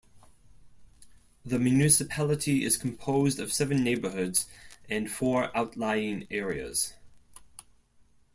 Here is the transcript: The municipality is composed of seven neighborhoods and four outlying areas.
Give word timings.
The 1.45 1.59
municipality 1.59 2.63
is 2.65 2.75
composed 2.75 3.39
of 3.39 3.53
seven 3.53 3.83
neighborhoods 3.83 4.47
and 4.89 5.11
four 5.11 5.55
outlying 5.55 6.25
areas. 6.31 6.95